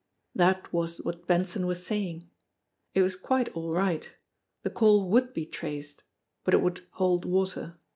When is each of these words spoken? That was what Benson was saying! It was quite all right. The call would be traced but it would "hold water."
That 0.33 0.73
was 0.73 0.97
what 1.05 1.27
Benson 1.27 1.67
was 1.67 1.85
saying! 1.85 2.27
It 2.95 3.03
was 3.03 3.15
quite 3.15 3.49
all 3.49 3.71
right. 3.71 4.11
The 4.63 4.71
call 4.71 5.07
would 5.09 5.31
be 5.31 5.45
traced 5.45 6.01
but 6.43 6.55
it 6.55 6.63
would 6.63 6.87
"hold 6.93 7.23
water." 7.23 7.77